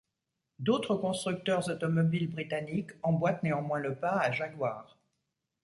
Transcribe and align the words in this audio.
D’autres 0.57 0.95
constructeurs 0.95 1.69
automobiles 1.69 2.27
britanniques 2.31 2.89
emboîtent 3.03 3.43
néanmoins 3.43 3.77
le 3.77 3.93
pas 3.93 4.17
à 4.19 4.31
Jaguar. 4.31 4.97